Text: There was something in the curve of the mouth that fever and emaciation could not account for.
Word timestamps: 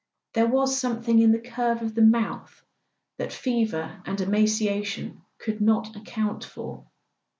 There 0.33 0.47
was 0.47 0.79
something 0.79 1.19
in 1.19 1.31
the 1.31 1.37
curve 1.37 1.83
of 1.83 1.93
the 1.93 2.01
mouth 2.01 2.63
that 3.19 3.31
fever 3.31 4.01
and 4.03 4.19
emaciation 4.19 5.21
could 5.37 5.61
not 5.61 5.95
account 5.95 6.43
for. 6.43 6.87